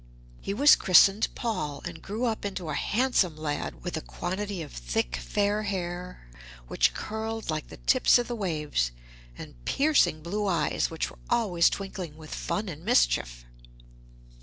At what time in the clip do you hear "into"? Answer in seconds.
2.43-2.69